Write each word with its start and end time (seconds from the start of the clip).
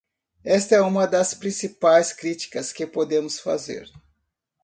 Esta 0.43 0.73
é 0.73 0.81
uma 0.81 1.05
das 1.05 1.35
principais 1.35 2.11
críticas 2.11 2.73
que 2.73 2.87
podemos 2.87 3.39
fazer. 3.39 3.87